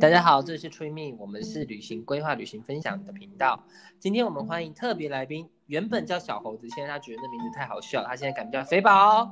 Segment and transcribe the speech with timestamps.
[0.00, 3.62] 大家好，这是吹蜜，我们是旅行规划、旅行分享的频道。
[4.00, 9.30] 今天我们欢迎特别来宾，原本叫小猴子，现在他觉得那名字太好笑，他现在改名叫肥宝。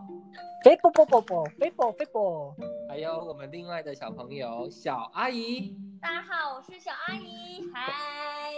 [0.63, 2.55] 肥宝宝宝宝，肥宝肥宝。
[2.89, 5.77] 还有我们另外的小朋友小阿姨。
[6.01, 7.69] 大家好，我是小阿姨。
[7.75, 7.93] 嗨。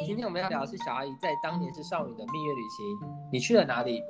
[0.04, 4.02] 今天我们要聊的是小阿姨在当年是少女的蜜月旅行，你去了哪里？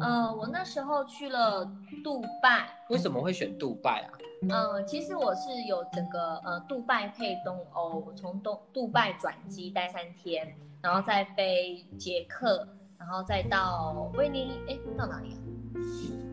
[0.00, 1.64] 呃，我那时候去了
[2.02, 2.68] 杜拜。
[2.90, 4.10] 为什么会选杜拜啊？
[4.42, 12.66] 嗯，其实我是有整个呃，杜拜配东欧，我从东杜拜转机待三天，然后再飞捷克，
[12.98, 15.38] 然后再到威尼，哎，到哪里啊？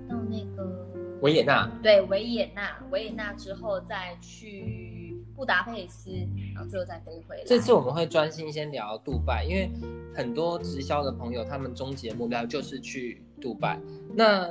[0.07, 0.87] 到那个
[1.21, 1.67] 维也纳。
[1.81, 6.11] 对，维也纳，维也纳之后再去布达佩斯，
[6.53, 7.43] 然后最后再飞回来。
[7.43, 9.71] 这次我们会专心先聊杜拜，因为
[10.15, 13.79] 很多直销的朋友，他们终极的目标就是去杜拜。
[14.13, 14.47] 那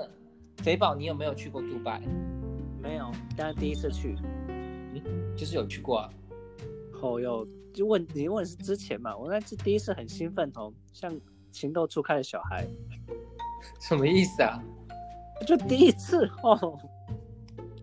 [0.57, 2.03] 肥宝，你有没有去过杜拜？
[2.85, 4.15] 没有，但是第一次去，
[4.49, 6.11] 嗯，就是有去过啊。
[7.01, 9.17] 哦，有就问你问是之前嘛？
[9.17, 11.11] 我那次第一次很兴奋哦，像
[11.51, 12.67] 情窦初开的小孩。
[13.81, 14.63] 什么意思啊？
[15.47, 16.79] 就第一次哦。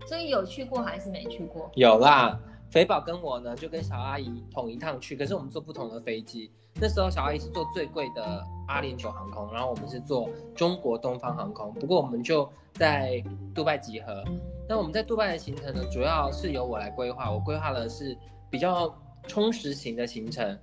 [0.07, 1.71] 所以有去过还是没去过？
[1.73, 2.39] 有啦，
[2.71, 6.49] 肥宝跟我呢就跟小阿姨同一趟去，可是我们坐不同的飞机。
[6.75, 11.73] 那时候小阿姨是坐最贵的阿联酋航空，然后我们是坐中国东方航空。
[11.73, 13.21] 不过我们就在
[13.53, 14.23] 杜拜集合。
[14.69, 17.29] 那我们在杜拜的行程呢，主要是由我来规划。
[17.29, 18.17] 我规划的是
[18.49, 20.57] 比较充实型的行程。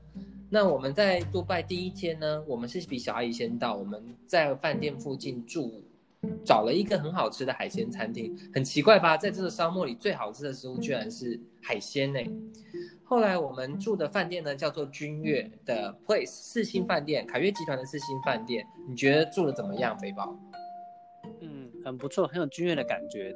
[0.49, 3.77] 那我们在杜拜第一天呢，我们是比小阿姨先到。
[3.77, 5.85] 我们在饭店附近住，
[6.45, 8.37] 找了一个很好吃的海鲜餐厅。
[8.53, 9.17] 很奇怪吧？
[9.17, 12.21] 在这个沙漠里，最好吃的食物居然是海鲜呢。
[13.05, 18.67] 后来我们住的饭店呢，叫做君悦的 Place 四星饭店，凯悦集团的四星饭店。
[18.87, 20.39] 你觉得住的怎么样，肥宝？
[21.41, 23.35] 嗯，很不错，很有君悦的感觉。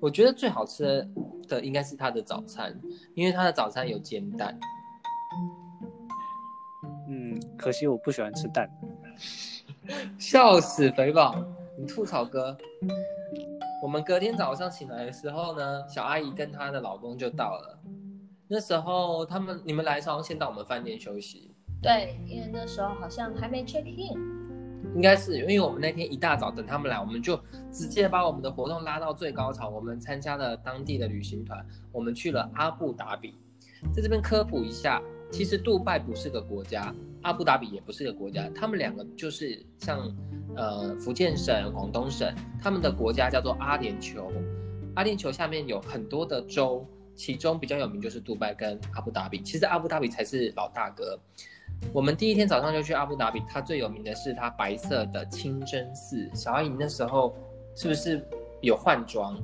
[0.00, 1.06] 我觉得最好吃
[1.48, 2.78] 的应该是他的早餐，
[3.14, 4.58] 因为他的早餐有煎蛋。
[7.08, 8.70] 嗯，可惜我不喜欢吃蛋。
[10.18, 11.44] 笑死肥宝，
[11.78, 12.56] 你吐槽哥。
[13.82, 17.78] 我们隔天早上醒来的时候呢，小阿姨跟她的老公就到了。
[18.48, 21.50] 那时候他们你们来时候先到我们饭店休息。
[21.82, 24.36] 对，因为那时候好像还没 check in。
[24.94, 27.38] 应该是因为我们那天一大早等他们来，我们就
[27.70, 29.68] 直接把我们的活动拉到最高潮。
[29.68, 33.34] 我们参加了当地的旅行团，我们去了阿布达比。
[33.94, 36.94] 在这边科普一下，其实杜拜不是个国家，
[37.26, 39.98] 阿布达比也不是一个国家，他们两个就是像
[40.54, 42.32] 呃福建省、广东省，
[42.62, 44.30] 他们的国家叫做阿联酋。
[44.94, 46.86] 阿联酋下面有很多的州，
[47.16, 49.42] 其中比较有名就是杜拜跟阿布达比。
[49.42, 51.18] 其实阿布达比才是老大哥。
[51.92, 56.30] 我们第一天早上就去阿布达比，它最有名的是它白色的清真寺。
[56.32, 57.34] 小阿姨那时候
[57.74, 58.24] 是不是
[58.62, 59.36] 有换装？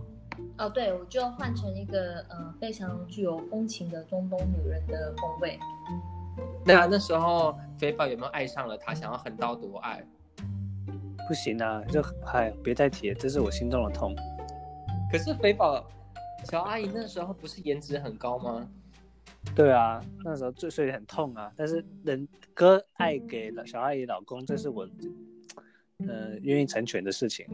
[0.57, 5.59] 哦，对，我就换成一个呃非常具有风情的中东女人的风味。
[6.65, 10.05] 那那时候肥宝有没有爱上了他，想要横刀夺爱？
[11.29, 14.15] 不行啊，就哎，别再提，这是我心中的痛。
[15.11, 15.89] 可是肥宝
[16.45, 18.69] 小阿姨那时候不是颜值很高吗？
[19.55, 21.53] 对啊，那时候最所以很痛啊。
[21.57, 24.89] 但是人割爱给小阿姨老公，这是我，
[26.07, 27.47] 呃，愿意成全的事情。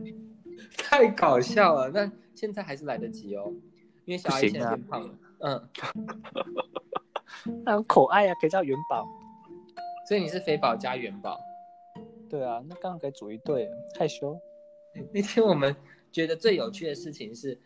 [0.77, 3.53] 太搞笑了，那现在还是来得及哦，
[4.05, 5.15] 因为小阿姨现在变胖了。
[5.41, 5.69] 嗯，
[7.65, 9.07] 那可爱啊，可以叫元宝。
[10.09, 11.39] 所以你是肥宝加元宝。
[12.29, 13.69] 对啊，那刚好可以组一对。
[13.99, 14.39] 害羞。
[15.13, 15.75] 那天我们
[16.11, 17.61] 觉得最有趣的事情是，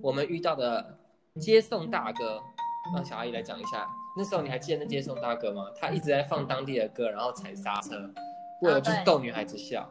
[0.00, 0.98] 我们遇到的
[1.40, 2.40] 接送大哥。
[2.94, 3.86] 让小阿姨来讲一下，
[4.16, 5.70] 那时候你还记得那接送大哥吗？
[5.76, 8.10] 他一直在放当地的歌，然后踩刹车，
[8.62, 9.82] 为了就是逗女孩子笑。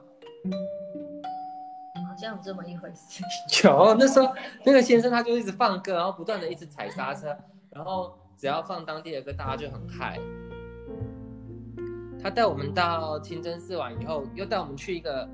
[2.10, 3.22] 好像有这么一回事。
[3.68, 4.34] 有，那时候
[4.64, 7.38] 那个先生他就一直放歌，然后不断的一直踩刹车，
[7.70, 10.20] 然后只要放当地的歌，大家就很嗨。
[12.22, 15.28] 他带我们到清真寺完以后，又带我们去一个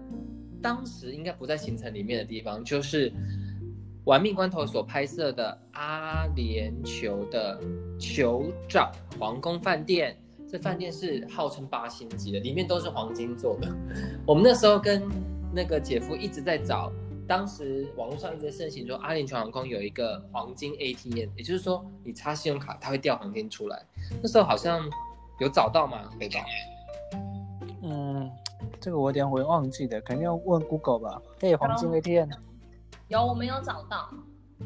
[0.62, 3.12] 当时应该不在行程里面的地方，就是。
[4.06, 7.58] 玩命关头所拍摄的阿联酋的
[7.98, 10.14] 酋长皇宫饭店，
[10.46, 13.74] 这饭店是号称八星级的，里面都是黄金做的。
[14.28, 15.02] 我们那时候跟
[15.54, 16.92] 那个姐夫一直在找，
[17.28, 23.82] 当时网络上一直盛行说阿联酋航空有一个黄金 ATM，也就是说你插信用卡它会掉黄金出来。
[24.22, 24.90] 那时候好像
[25.40, 26.10] 有找到吗？
[26.20, 26.40] 没找。
[27.82, 28.30] 嗯，
[28.80, 31.22] 这个我有点会忘记的，肯定要问 Google 吧。
[31.40, 32.30] 对，黄金 ATM。
[33.08, 34.10] 有，我没有找到。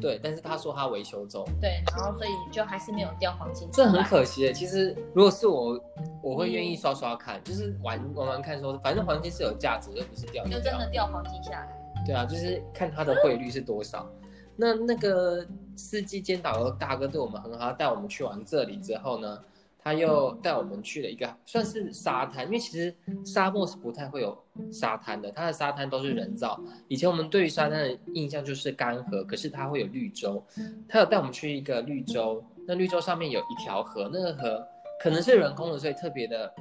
[0.00, 1.44] 对，但是他说他维修中。
[1.60, 3.68] 对，然后所以就还是没有掉黄金。
[3.72, 5.80] 这很可惜其实如果是我，
[6.22, 10.44] 我会愿意刷刷看，就是玩玩玩看，说反正黄金是有价值，又不是掉。
[10.44, 11.87] 就真的掉黄金下来。
[12.06, 14.10] 对啊，就是看它的汇率是多少。
[14.56, 15.46] 那那个
[15.76, 19.38] 司机兼导游大哥对我们很好，带我们去完这里之后呢，
[19.78, 22.92] 他又带我们去了一个算是沙滩，因为其实
[23.24, 24.36] 沙漠是不太会有
[24.72, 26.60] 沙滩的，它的沙滩都是人造。
[26.88, 30.42] 以前我们对于沙滩的印象就是干涸，可是它会有绿洲，
[30.88, 34.66] 他有带我们去一个绿洲，那绿洲上面有一条河，那个河
[35.00, 36.52] 可能是人工的，所以特别的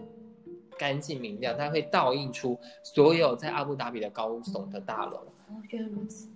[0.77, 5.17] 干净明亮，它会倒映出所有在阿布达比的高耸的大楼。
[5.49, 6.29] 哦，原来如此。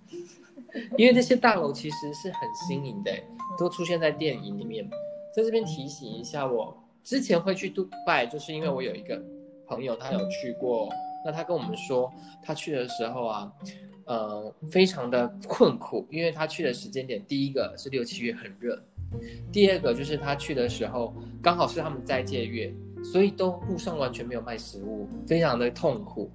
[0.96, 3.12] 因为这些大楼其实是很新颖的，
[3.58, 4.88] 都出现在电影里面。
[5.34, 9.22] 在这边提醒一下，我之前会去杜拜，就是因为我有一个
[9.66, 10.88] 朋友，他有去过。
[11.24, 12.12] 那他跟我们说，
[12.42, 13.52] 他去的时候啊，
[14.06, 18.82] 呃，非常的困苦，因为他去的时间点，第一个是六七月很热，
[19.52, 26.30] 第二个就是他去的时候刚好是他们斋戒月，所以都路上完全没有卖食物，非常的痛苦。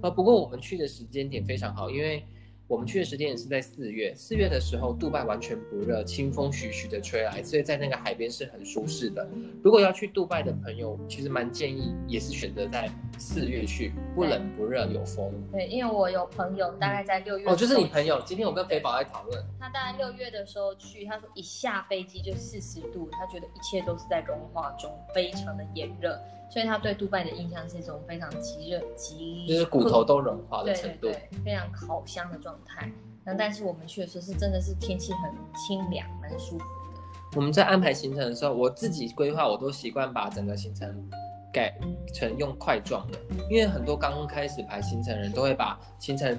[0.00, 2.24] 啊，不过我们去的时间点非常好，因为。
[2.72, 9.28] 我们去的时间也是在四月，四月的时候，杜拜完全不热，清风徐徐的吹来，所以在那个海边是很舒适的。
[9.62, 12.88] 如果要去杜拜的朋友，其实蛮建议也是选择在
[13.18, 15.30] 四月去，不冷不热，有风。
[15.52, 18.22] 对，因为我有朋友大概在六月哦，就是你朋友。
[18.24, 26.18] 今天我跟肥宝在讨论，他大概六月的时候去，他说一下飞机就四十度，他觉得一切都是在融化中，非常的炎热。
[26.50, 32.90] 所以他对杜拜的印象是一种非常极热、极就是骨头都融化的程度，对对对，非常烤箱的状态。
[33.24, 37.36] 那但是我们去的时候是真的是天气很清凉，蛮舒服的。
[37.36, 41.08] 我们在安排行程的时候，我自己规划，我都习惯把整个行程
[41.52, 41.72] 改
[42.12, 43.18] 成用块状的，
[43.48, 46.38] 因为很多刚开始排行程人都会把行程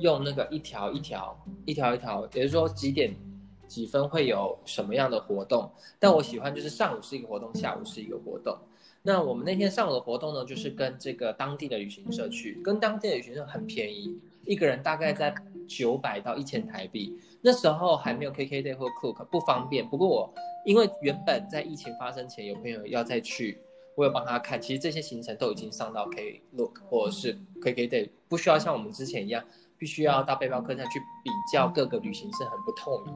[0.00, 3.14] 用那个一条一条、一条一条，也就是说几点
[3.68, 5.70] 几分会有什么样的活动。
[5.98, 8.58] 但我喜欢就是上午是一个活动，下午是一个活动。
[9.02, 15.34] 那我们那天上午的活动呢，就是跟这个当地的旅行社去，跟当地的旅行社很便宜，一个人大概在
[15.66, 17.16] 九百到一千台币。
[17.42, 19.86] 那时候还没有 KKday 或 Cook，不方便。
[19.88, 23.58] 不过我因为原本在疫情发生前有朋友要再去，
[23.96, 29.44] 我有帮他看，其实这些行程都已经上到 Klook 或者是 KKday，不需要像我们之前一样，
[29.76, 33.14] 必须要到背包客栈去比较各个旅行社很不透明。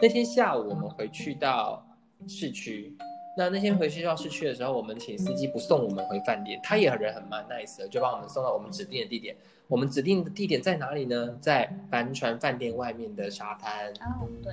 [0.00, 1.84] 那天下午我们回去到
[2.26, 2.96] 市区。
[3.38, 9.36] 那那天回学校市区的时候，我们请司机不送我们回饭店，他也人很蛮 nice 的，就把我们送到我们指定的地点。
[9.68, 11.38] 我们指定的地点在哪里呢？
[11.40, 13.92] 在帆船饭店外面的沙滩。
[14.00, 14.52] 哦，对，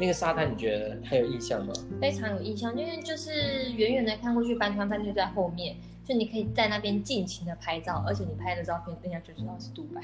[0.00, 1.74] 那个沙滩你觉得还有印象吗？
[2.00, 10.00] 非常有印象，因为就是远远的看过去，帆船饭店在后面，就你可以在那边尽情的拍照，而且你拍的照片，人家就知道是杜拜，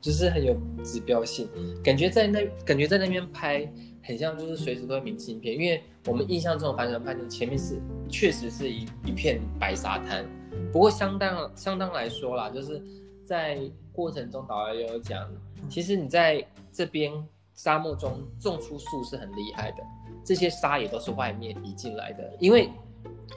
[0.00, 1.48] 就是很有指标性，
[1.82, 3.70] 感觉在那感觉在那边拍。
[4.06, 10.26] 很像就是随时都会明信片，因为我们印象中的帆船饭店前面是确实是一一片白沙滩，
[10.70, 12.82] 不过相当相当来说啦，就是
[13.24, 13.58] 在
[13.94, 15.26] 过程中导游也有讲，
[15.70, 17.10] 其实你在这边
[17.54, 19.78] 沙漠中种出树是很厉害的，
[20.22, 22.68] 这些沙也都是外面移进来的，因为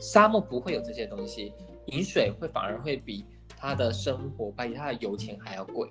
[0.01, 1.53] 沙漠不会有这些东西，
[1.85, 3.23] 饮水会反而会比
[3.57, 5.87] 它的生活比它的油钱还要贵。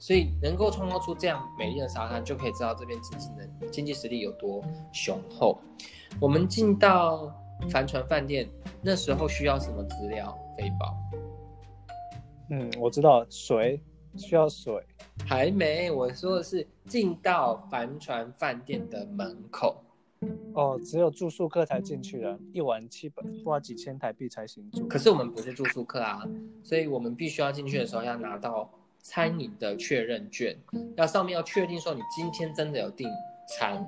[0.00, 4.64] 所以能够创造出这样美丽的沙滩，就可以知道这边经济的经济实力有多
[4.94, 5.60] 雄厚。
[6.18, 7.30] 我们进到
[7.68, 8.48] 帆船饭店，
[8.82, 10.34] 那时候需要什么资料？
[10.56, 10.96] 飞宝？
[12.48, 13.78] 嗯，我知道水
[14.16, 14.82] 需要水，
[15.26, 15.90] 还没。
[15.90, 19.84] 我说的是进到帆船饭店的门口。
[20.54, 24.88] 哦，只有住宿客才进去了，一晚七百，花几千台币才行住。
[24.88, 26.22] 可是我们不是住宿客啊，
[26.62, 28.70] 所以我们必须要进去的时候要拿到。
[29.02, 30.56] 餐饮的确认券，
[30.96, 33.08] 要上面要确定说你今天真的有订
[33.48, 33.84] 餐。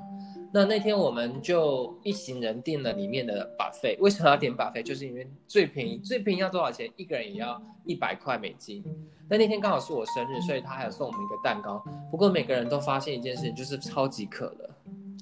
[0.55, 3.97] 那那天我们就一行人订了里面的把费。
[4.01, 4.83] 为什么要点把费？
[4.83, 6.91] 就是因为最便宜，最便宜要多少钱？
[6.97, 8.85] 一个人也要一百块美金。
[9.31, 11.83] 那那天刚好是我生日，所以他还有送我们一个蛋糕。
[12.11, 14.71] 不过每个人都发现一件事情，就是超级渴了。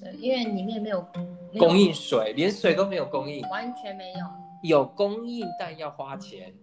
[0.01, 1.05] 对，因为里面没有
[1.57, 4.19] 供应水，连水都没有供应，完全没有。
[4.63, 6.53] 有供应，但要花钱。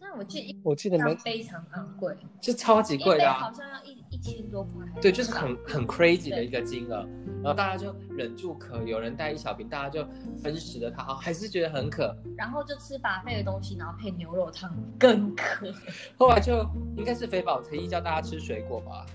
[0.00, 4.84] 但我记得，我记得没非常昂贵，就超级贵的，好像要一一千多块。
[5.00, 7.08] 对，就是很很 crazy 的一个金额，
[7.42, 10.06] 然后大家就忍住渴，有人带一小瓶，大家就
[10.42, 15.66] 分食了它，还是觉得很渴，然后就吃把费的东西，然后配牛肉汤更渴。
[16.18, 16.62] 后来就
[16.96, 19.06] 应该是肥宝特意叫大家吃水果吧，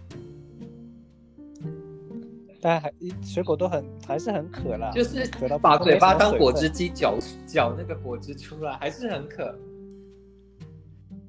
[2.59, 5.29] 大家还水果都很还是很渴啦，就是
[5.61, 9.55] 把嘴巴当果汁机搅搅那个果汁出来，还是很渴。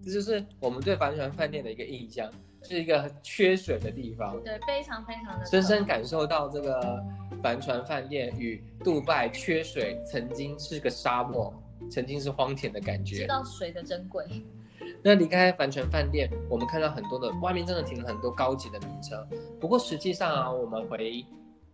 [0.04, 2.30] 这就是我们对帆船饭店的一个印象，
[2.62, 4.40] 是一个缺水的地方。
[4.42, 7.04] 对，非常非常的深深感受到这个
[7.42, 11.52] 帆船饭店与杜拜缺水曾经是个沙漠，
[11.90, 13.16] 曾经是荒田的感觉。
[13.16, 14.24] 知道水的珍贵。
[15.02, 19.26] 那离开帆船饭店，我们看到很多的外面真的停了很多高级的名车。
[19.60, 21.24] 不过实际上啊，我们回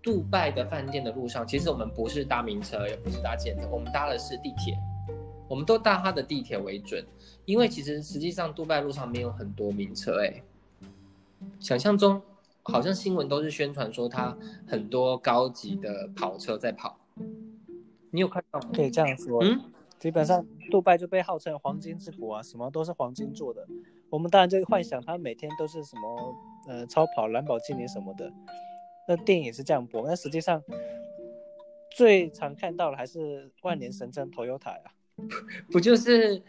[0.03, 4.77] 杜拜的饭店的路上，其实我们不是搭名车，也不是搭捷车，我们搭的是地铁。
[5.49, 7.05] 我们都搭它的地铁为准，
[7.45, 10.43] 因为其实实际上杜拜路上没有很多名车哎。
[11.61, 12.21] 想象中
[12.63, 14.37] 好像新闻都是宣传说它
[14.67, 16.99] 很多高级的跑车在跑，
[18.11, 18.71] 你有看到吗？
[18.75, 19.43] 可以这样说。
[19.45, 19.61] 嗯，
[19.99, 23.67] 基本上杜拜就被号称黄金之国啊，什么都是黄金做的。
[24.09, 26.35] 我们当然就幻想它每天都是什么
[26.69, 28.33] 呃超跑、兰博基尼什么的。
[29.07, 30.63] 那电影是这样播，那实际上
[31.91, 34.95] 最常看到的还是万年神针 Toyota 啊。
[35.71, 36.43] 不就是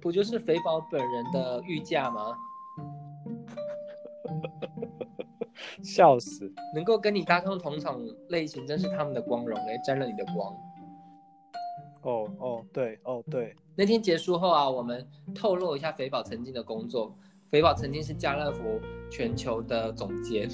[0.00, 2.32] 不就是肥宝本人的御驾吗？
[5.82, 6.50] 笑死！
[6.74, 10.54] 能够跟你搭上同场类型，真是他们的光荣哎，沾了你的光。
[12.02, 13.54] 哦哦，对哦对。
[13.76, 17.16] 那天结束后啊，我们透露一下肥宝曾经的工作。
[17.48, 20.48] 肥宝曾经是家乐福全球的总监，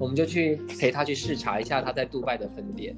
[0.00, 2.96] 我们就去陪他去视察一下他在杜拜的分店。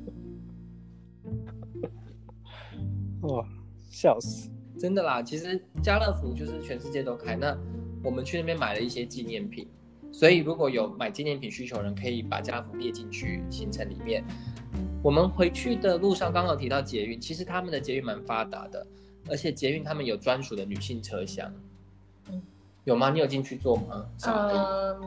[3.23, 3.45] 哇！
[3.91, 5.21] 笑死，真的啦！
[5.21, 7.55] 其实家乐福就是全世界都开，那
[8.03, 9.69] 我们去那边买了一些纪念品，
[10.13, 14.25] 所以如果有买纪念品需求人，可以把家乐福列进去行程里面。
[15.03, 18.87] 我们回去的路上刚好提到捷运，其实他们的捷运蛮发达的，
[19.29, 21.53] 而且捷运他们有专属的女性车厢，
[22.85, 23.11] 有吗？
[23.11, 24.07] 你有进去坐吗？
[24.25, 25.01] 嗯。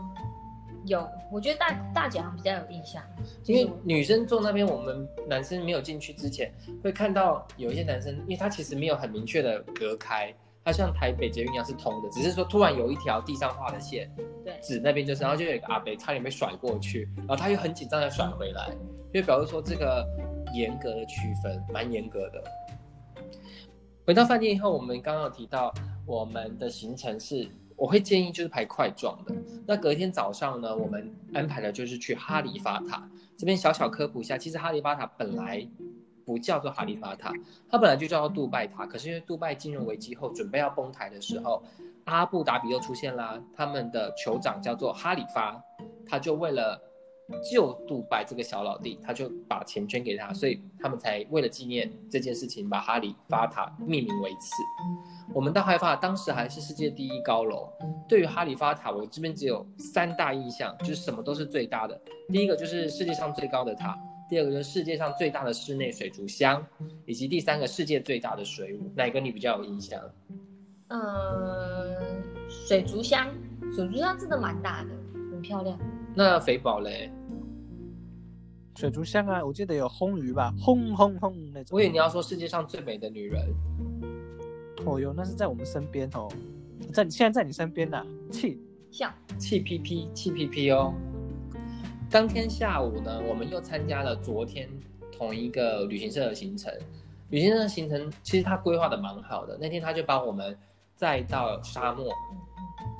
[0.85, 3.01] 有，我觉得大大姐好像比较有印象，
[3.45, 10.33] 因为女生坐那边，我们男生没有进去之前，会看到有一些男生，因为他其实没有很明确的隔开，
[10.65, 14.11] 他像台北捷运一样是通的，只是说突然有一条地上画的线，
[14.43, 18.69] 对，指那边就是，然后就有一个阿北差点被甩过去，然后他又很紧张的甩回来，
[19.13, 20.05] 因为表示说这个
[20.53, 22.43] 严格的区分，蛮严格的。
[24.05, 25.73] 回到饭店以后，我们刚刚有提到
[26.05, 27.49] 我们的行程是。
[27.75, 29.35] 我会建议就是排块状的。
[29.65, 33.57] 那隔天早上呢，我们安排的就是去哈利法塔这边。
[33.57, 35.65] 小小科普一下，其实哈利法塔本来
[36.25, 37.31] 不叫做哈利法塔，
[37.69, 38.85] 它本来就叫做杜拜塔。
[38.85, 41.63] 可是因为杜拜金融危机后准备要崩台的时候，
[42.05, 45.61] 阿布达比又出现啦，他们的酋长叫做哈里发，
[46.05, 46.81] 他就为了
[47.41, 54.51] 救杜拜这个小老弟，他就把钱捐给他，所以他们才为了纪念这件事情，把哈利法塔命名为此。
[55.33, 57.69] 我们到哈利法塔当时还是世界第一高楼。
[58.07, 61.99] 对于哈利法塔，我这边只有三大印象，就是什么都是最大的。
[62.29, 63.97] 第一个就是世界上最高的塔，
[64.29, 66.65] 第二个就是世界上最大的室内水族箱，
[67.05, 68.91] 以及第三个世界最大的水舞。
[68.95, 69.99] 哪个你比较有印象？
[70.89, 70.99] 嗯，
[72.67, 73.27] 水族箱，
[73.75, 74.89] 水族箱真的蛮大的，
[75.31, 75.79] 很漂亮。
[76.13, 77.11] 那肥宝嘞？
[78.75, 81.75] 水族箱啊，我记得有轰鱼吧，轰轰轰那种。
[81.75, 83.45] 我以为你要说世界上最美的女人。
[84.85, 86.27] 哦哟，那是在我们身边哦，
[86.91, 88.59] 在现在在你身边呢，气
[88.91, 90.93] 像气屁屁气屁屁哦。
[92.09, 94.69] 当天下午呢，我们又参加了昨天
[95.11, 96.73] 同一个旅行社的行程。
[97.29, 100.55] 旅行社的行程其实他规划的蛮好的，那天他就帮我们
[100.95, 102.11] 载到沙漠，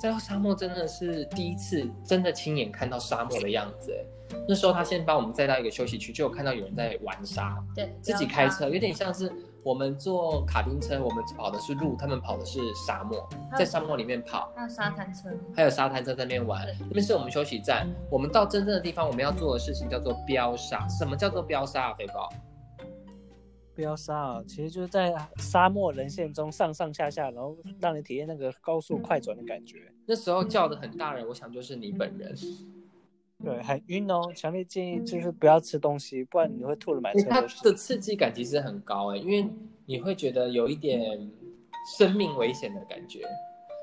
[0.00, 4.04] 载到沙漠真的是第一次真的亲眼看到沙漠的样子哎。
[4.48, 9.32] 那时候他先帮我们载到一个休息区，就有看到有人在玩沙，对，自己开车，有点像是。
[9.64, 13.26] 我们坐卡丁车，我们跑的是路，他们跑的是沙漠，
[13.56, 14.52] 在沙漠里面跑。
[14.54, 16.66] 还有沙滩车，还有沙滩车在那边玩。
[16.80, 17.88] 那边是我们休息站。
[18.10, 20.86] 我们到真正的地方，我们要做的事情叫做飙沙。
[20.86, 22.30] 什么叫做飙沙啊，肥宝？
[23.74, 29.90] 飙沙啊，其实就是在沙漠人线中上上下下，然后让你体验那个高速快转的感觉。
[30.04, 32.34] 那时候叫的很大人，我想就是你本人。
[33.44, 37.58] 对，很晕哦，强烈建议就是不要吃东西，不然你会吐了满身都是。
[37.58, 39.46] 它的刺激感其实很高哎，因为
[39.84, 41.30] 你会觉得有一点
[41.98, 43.20] 生命危险的感觉，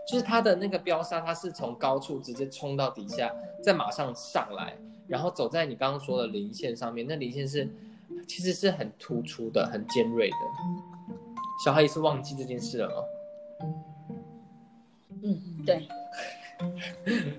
[0.09, 4.75] 就是它的那个飙沙，它是从高处直接冲到底下，再马上上来，
[5.07, 7.69] 然后走在你刚刚说的零线上面，那零线是
[8.27, 10.35] 其实是很突出的、很尖锐的。
[11.63, 12.95] 小孩也是忘记这件事了吗？
[15.23, 15.87] 嗯，对。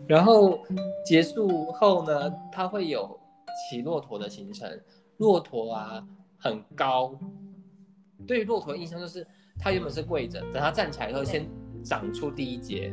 [0.07, 0.59] 然后
[1.05, 3.19] 结束后呢，它会有
[3.71, 4.69] 骑骆驼的行程。
[5.19, 6.05] 骆驼啊，
[6.38, 7.17] 很高。
[8.26, 9.26] 对于骆驼的印象就是，
[9.59, 11.47] 它原本是跪着，等它站起来以后，先
[11.85, 12.93] 长出第一节。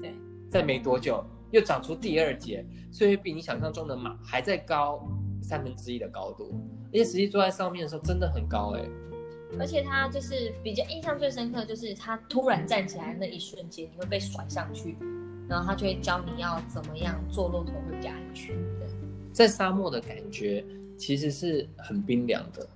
[0.00, 0.14] 对。
[0.50, 5.06] 再没多久，又长出第二节，所以比你想象中的马还在高
[5.42, 6.52] 三分之一的高度。
[6.88, 8.84] 而且实际坐在上面的时候，真的很高哎。
[9.58, 14.96] 而且它就是比较印象最深刻，就是它突然站起来那一瞬间，你会被甩上去。
[15.48, 18.56] 然后他就会教你要怎么样坐骆驼会比较安全。
[19.32, 20.64] 在沙漠的感觉
[20.96, 22.66] 其实是很冰凉的，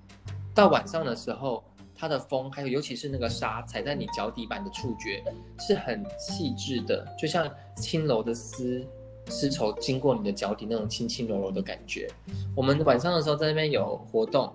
[0.53, 1.63] 到晚上的时候，
[1.95, 5.23] 它的风，还有尤其是那个沙踩在你脚底板的触觉
[5.57, 8.85] 是很细致的，就像轻柔的丝
[9.27, 12.09] 丝绸经过你的脚底那种轻轻柔柔的感觉。
[12.55, 14.53] 我们晚上的时候在那边有活动，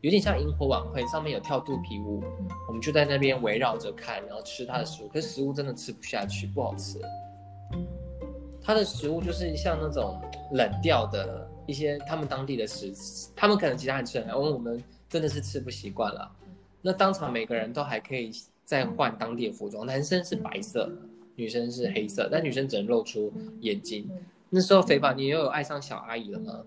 [0.00, 2.20] 有点像萤火晚会，上面有跳肚皮舞，
[2.66, 7.00] 我们就在那边围绕着看，然后吃它的食物，可是食物真的吃不下去，不好吃。
[8.62, 10.20] 它的食物就是像那种
[10.52, 12.92] 冷掉的一些他们当地的食，
[13.36, 16.30] 他们可能其他人吃很来，我们真的是吃不习惯了。
[16.80, 18.30] 那当场每个人都还可以
[18.64, 20.90] 再换当地的服装，男生是白色，
[21.36, 24.10] 女生是黑色，但女生只能露出眼睛。
[24.50, 26.62] 那时候肥宝，你又有爱上小阿姨了吗？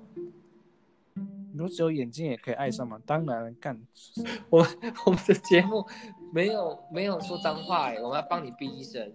[1.53, 3.01] 如果只有眼睛也可以爱上吗？
[3.05, 3.79] 当然干。
[4.49, 4.59] 我
[5.05, 5.83] 我们的节目
[6.31, 9.11] 没有没有说脏话哎，我们要帮你逼一声。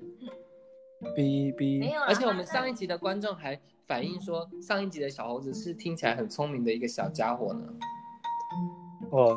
[1.16, 7.60] 哔哔，没有，而且我们上一集的观众还反映说，上一集的小猴子是听起来很聪明的一个小家伙呢。
[9.10, 9.36] 哦，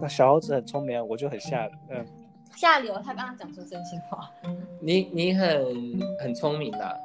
[0.00, 2.06] 那小猴子很聪明啊，我就很下嗯
[2.56, 4.30] 下流，他刚刚讲出真心话。
[4.80, 7.00] 你你很很聪明的。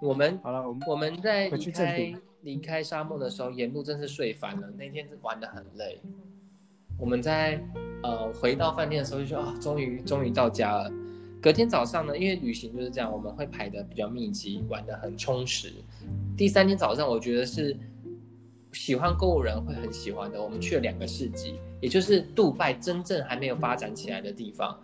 [0.00, 4.68] 我们好了，我们我们在离回去正开离开沙漠的时候，沿路真是睡烦了。
[4.76, 6.00] 那天玩的很累。
[6.98, 7.60] 我们在
[8.02, 10.90] 呃回到饭店的时候就说啊，终于终于到家了。
[11.44, 15.70] 隔天早上呢，因为旅行就是这样，我们会排的比较密集，玩的很充实。
[16.38, 17.76] 第三天早上，我觉得是
[18.72, 20.42] 喜欢购物人会很喜欢的。
[20.42, 24.74] 我们去了两个市集，也就是杜拜真正还没有发展起来的地方，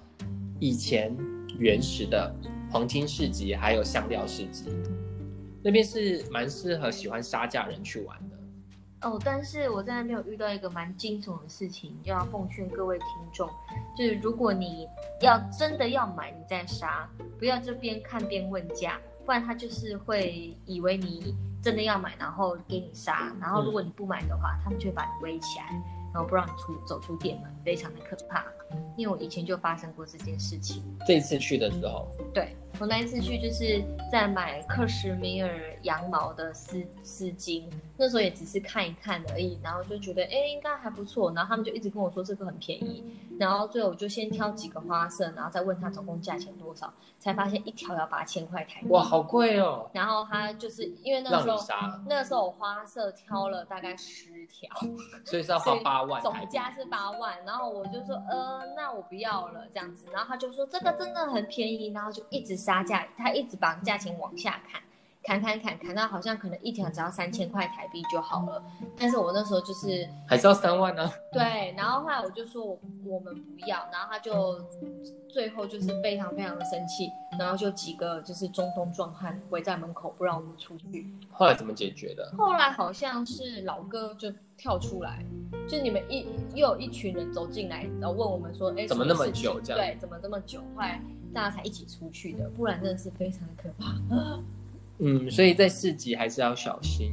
[0.58, 1.16] 以前
[1.58, 2.30] 原始的
[2.70, 4.66] 黄金市集还有香料市集，
[5.62, 8.36] 那边是蛮适合喜欢杀价人去玩的。
[9.02, 13.48] 哦，但是我在那边有遇到一个蛮惊悚的事情，就要奉劝各位听众，
[13.96, 14.86] 就是如果你
[15.22, 25.66] 要真的要买，你再杀，不要这边看边问价，不然他就是会以为你真的要买，然后给你杀，然后如果你不买的话，他们就会把你围起来，
[26.12, 28.44] 然后不让你出走出店门，非常的可怕。
[28.96, 30.82] 因为我以前就发生过这件事情。
[31.06, 35.50] 这次去的时候，对我那一次去就是在买克什米尔
[35.82, 43.04] 羊毛的丝丝巾，那时候也只是看一看而已，然后就觉得哎应该还不错，然后他们就一直跟我说这个很便宜，
[43.38, 48.88] 然后最后我就先挑几个花色，然后再问他总共价钱多少，才发现一条要八千块台币。
[48.88, 49.90] 哇，好贵哦！
[49.92, 51.58] 然后他就是因为那时候
[52.08, 54.74] 那时候我花色挑了大概十条，
[55.26, 56.22] 所以是要花八万。
[56.22, 64.80] 总价是八万，然后我就说，呃，那我不要了这样子，然后他就说这个真的很便宜，然后就一直杀价，他一直把价钱往下砍，
[65.24, 68.62] 砍砍砍砍到好像可能一条只要三千块台币就好了，
[68.96, 74.64] 但是我那时候就是还是要三万呢、对，然后后来我就说我我们不要，然后他就
[75.28, 82.32] 最后就是非常非常的生气，然后就几个就是中东壮汉围在门口不让我们出去，后来怎么解决的？
[82.38, 85.24] 后来好像是老哥就跳出来，
[85.68, 90.60] 就你们一又有一群人走进来，然后问我们说，哎，怎么那么久这样对，怎么这么久？
[90.76, 91.02] 后来
[91.32, 94.42] 大家才一起出去的，不然真的是非常的可怕。
[94.98, 97.12] 嗯，所以在市集还是要小心。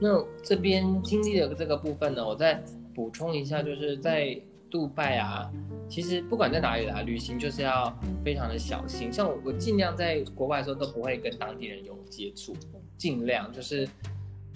[0.00, 2.60] 那这边经历的这个部分呢，我再
[2.94, 4.36] 补充一下，就是在
[4.68, 5.48] 杜拜啊，
[5.88, 9.12] 其实不管在哪里啦，旅行就是要非常的小心。
[9.12, 12.52] 像我，我尽量在国外的时候都不会跟当地人有接触，
[12.96, 13.88] 尽量就是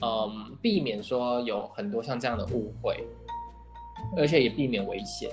[0.02, 3.06] 嗯避免说有很多像这样的误会，
[4.16, 5.30] 而且也避免危险。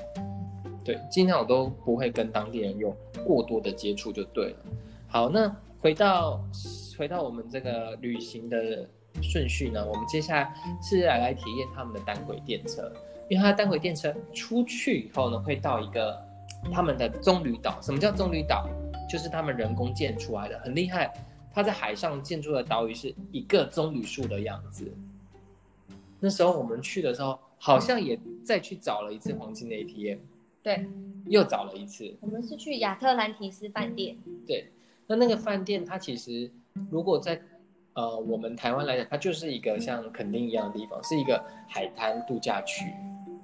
[0.84, 4.58] 对，尽量我都不会跟当地人有过多的接触就对了。
[5.08, 6.44] 好，那回到
[6.98, 8.88] 回到我们这个旅行的
[9.22, 12.92] 顺序呢，我们接下来是来来体验他们的单轨电车，
[13.30, 16.20] 因为它单轨电车出去以后呢，会到一个
[16.72, 17.80] 他们的棕榈岛。
[17.82, 18.68] 什么叫棕榈岛？
[19.10, 21.14] 就是他们人工建出来的，很厉害。
[21.54, 24.92] 它在海上建筑的岛屿是一个棕榈树的样子。
[26.20, 30.18] 那时候我们去的时候，好像也再去找了一次黄金的 ATM，
[30.64, 30.88] 对，
[31.26, 32.16] 又找了一次。
[32.22, 34.16] 我们是去亚特兰提斯饭店，
[34.48, 34.72] 对，
[35.06, 36.50] 那那个饭店它其实
[36.90, 37.40] 如果在
[37.94, 42.86] 呃我们台湾来讲，它就是一个像垦丁一样的地方，是一个海滩度假区，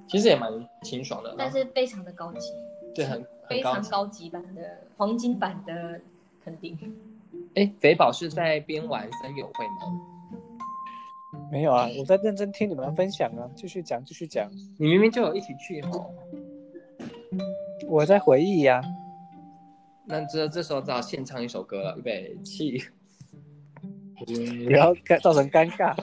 [0.08, 0.50] 其实也蛮
[0.84, 1.36] 清爽的。
[1.38, 2.54] 但是非常的高级，
[2.96, 3.62] 对很很非。
[3.62, 6.00] 常高级版的黄金版的
[6.44, 6.78] 垦丁。
[7.56, 10.02] 哎，肥宝是在边玩森友会吗？
[11.52, 16.10] 没有啊，我在认真听你们分享啊，继续讲，继续讲，你明明就有一起去哦。
[17.88, 18.82] 我在回忆呀、
[20.06, 22.84] 那这这时候只好现唱一首歌了，预备起。
[24.18, 25.96] 不要尴造成尴尬。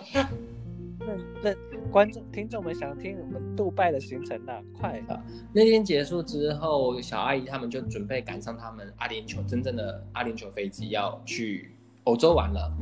[0.99, 1.55] 那那
[1.91, 5.23] 观众听众们想听我们杜拜的行程呐、快啊！
[5.53, 12.77] 那天结束之后，小阿姨他们就准备赶上他们阿联酋真正的阿联酋飞机，要去欧洲玩了。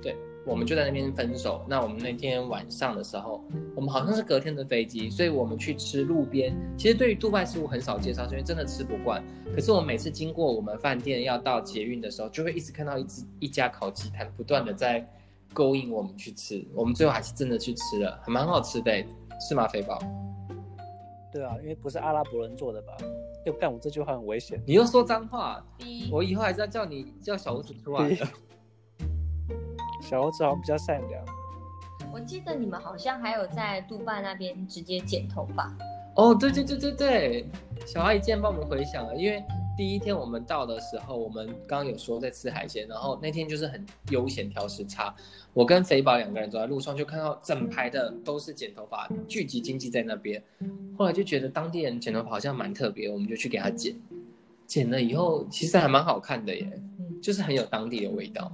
[0.00, 1.64] 对，我们就在那边分手。
[1.68, 6.56] 那我们那天晚上的时候，我们好像是隔天的飞机，所以我们去吃路边。
[6.78, 9.22] 其实对于杜拜食物很少介绍，因为真的吃不惯。
[9.52, 15.04] 可是我们每次经过我们饭店要到捷运的时候，就会一直看到一只一家烤鸡摊不断的在
[15.52, 16.64] 勾引我们去吃。
[16.74, 18.92] 我们最后还是真的去吃了，还蛮好吃的，
[19.48, 19.98] 是吗，肥宝？
[21.32, 22.96] 对啊，因为不是阿拉伯人做的吧？
[23.44, 24.62] 又干我这句话很危险。
[24.66, 25.64] 你又说脏话，
[26.10, 28.26] 我以后还是要叫你叫小胡子出来的。
[30.08, 31.24] 小猴子好像比较善良。
[32.12, 35.76] 我记得你们好像还有在杜拜那边直接剪头发，
[36.14, 37.46] 哦，对对对对对，
[37.84, 39.42] 小阿姨竟然帮我们回想了，因为
[39.76, 45.14] 第一天我们到的时候，我们刚刚有说在吃海鲜，然后那天就是很悠闲调时差，
[45.52, 50.42] 我跟肥宝两个人走在路上，就看到整排的都是剪头发，聚集经济在那边，
[50.96, 53.94] 后来就觉得当地人剪头发好像蛮特别，我们就去给他剪，
[54.66, 58.50] 剪了以后其实还蛮好看的耶，嗯，就是很有当地的味道，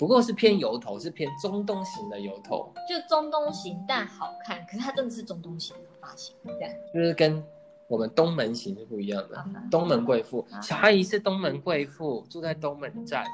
[0.00, 6.72] 不过是偏油头，是偏中东型的油头，就中东型但好看，可是它真的是中东型的发型，这样。
[6.94, 7.44] 就是跟
[7.86, 9.36] 我们东门型是不一样的。
[9.36, 13.26] 啊东门贵妇啊，小阿姨是东门贵妇，住在东门站，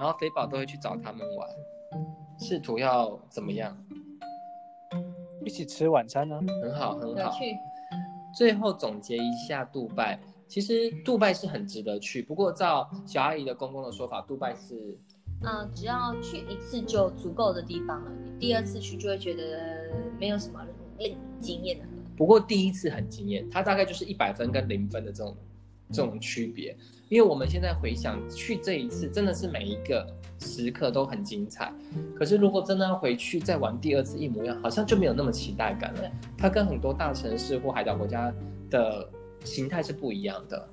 [0.00, 1.48] 然后肥宝都会去找他们玩，
[2.40, 3.76] 试图要怎么样？
[5.44, 7.30] 一起吃晚餐呢、很好，很好。
[7.32, 7.54] 去，
[8.34, 14.96] 最后总结一下杜拜，其实杜拜是很值得去，不过照小阿姨的公公的说法，杜拜是
[15.42, 20.60] 嗯，只要去一次就足够的地方了，你第二次去就会觉得没有什么
[20.98, 21.84] 令惊艳的。
[22.16, 25.36] 不过第一次很惊艳，它大概就是一百分跟零分的这种
[25.92, 26.76] 这种区别。
[27.08, 30.04] 因为我们现在回想去这一次，真的是每一个
[30.40, 31.72] 时刻都很精彩。
[32.18, 36.10] 可是如果真的要回去再玩第二次一模一样，好像就没有那么期待感了。
[36.36, 38.32] 它跟很多大城市或海岛国家
[38.70, 39.08] 的
[39.46, 40.68] 形态是不一样的。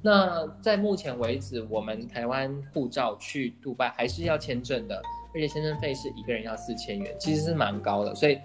[0.00, 5.02] 那在目前为止，我们台湾护照去杜拜还是要签证的，
[5.34, 8.14] 而且签证费是一个人要四千元，其实是蛮高的。
[8.14, 8.38] 所以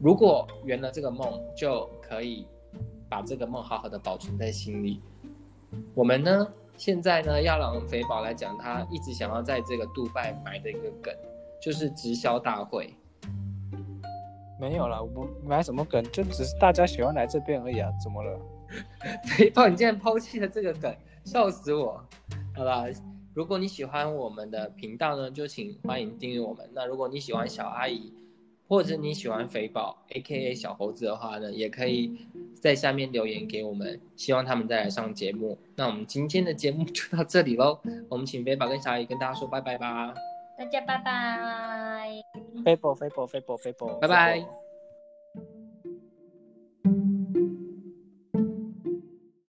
[0.00, 2.44] 如果圆了这个梦，就可以
[3.08, 5.00] 把这个梦好好的保存在心里。
[5.94, 11.14] 我们呢，现在呢要让肥宝来讲他一直想要在这个杜拜埋的一个梗，
[11.62, 12.92] 就是直销大会。
[14.60, 18.36] 没有了，我买什么梗，就只是大家喜欢来这边而已啊，怎么了？
[19.36, 22.02] 肥宝，你竟然抛弃了这个梗，笑死我！
[22.54, 22.84] 好啦，
[23.34, 26.68] 如果你喜欢我们的频道呢，就请欢迎订阅我们。
[26.72, 28.12] 那如果你喜欢小阿姨，
[28.66, 30.54] 或者你喜欢肥宝 （A.K.A.
[30.54, 32.18] 小猴子）的话呢，也可以
[32.60, 35.56] 在下面留言给我们，希望他们再来上节目。
[35.74, 40.12] 那我们今天的节目就到这里喽，我们请肥宝跟小阿姨跟大家说拜拜吧，
[40.58, 42.10] 大家拜拜。
[42.62, 44.67] 肥宝，肥宝，肥宝，肥宝，拜拜